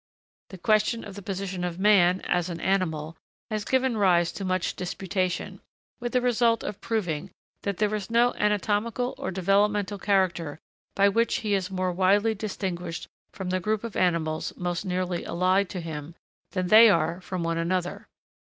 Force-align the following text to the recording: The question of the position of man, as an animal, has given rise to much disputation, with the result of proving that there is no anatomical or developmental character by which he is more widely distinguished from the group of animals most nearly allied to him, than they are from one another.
The 0.49 0.57
question 0.57 1.03
of 1.03 1.13
the 1.13 1.21
position 1.21 1.63
of 1.63 1.77
man, 1.77 2.21
as 2.21 2.49
an 2.49 2.59
animal, 2.59 3.15
has 3.51 3.63
given 3.63 3.95
rise 3.97 4.31
to 4.31 4.43
much 4.43 4.75
disputation, 4.75 5.61
with 5.99 6.13
the 6.13 6.21
result 6.21 6.63
of 6.63 6.81
proving 6.81 7.29
that 7.61 7.77
there 7.77 7.93
is 7.93 8.09
no 8.09 8.33
anatomical 8.33 9.13
or 9.19 9.29
developmental 9.29 9.99
character 9.99 10.57
by 10.95 11.07
which 11.07 11.41
he 11.45 11.53
is 11.53 11.69
more 11.69 11.91
widely 11.91 12.33
distinguished 12.33 13.07
from 13.31 13.51
the 13.51 13.59
group 13.59 13.83
of 13.83 13.95
animals 13.95 14.51
most 14.57 14.85
nearly 14.85 15.23
allied 15.23 15.69
to 15.69 15.79
him, 15.81 16.15
than 16.53 16.69
they 16.69 16.89
are 16.89 17.21
from 17.21 17.43
one 17.43 17.59
another. 17.59 18.07